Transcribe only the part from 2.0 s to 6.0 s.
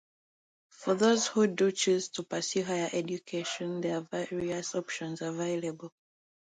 to pursue higher education, there are various options available.